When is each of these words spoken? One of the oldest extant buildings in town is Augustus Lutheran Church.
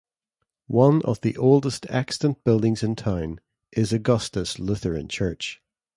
One 0.65 1.03
of 1.03 1.21
the 1.21 1.37
oldest 1.37 1.85
extant 1.87 2.43
buildings 2.43 2.81
in 2.81 2.95
town 2.95 3.39
is 3.71 3.93
Augustus 3.93 4.57
Lutheran 4.57 5.07
Church. 5.07 5.61